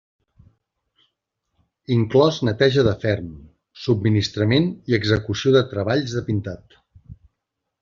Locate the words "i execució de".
4.93-5.65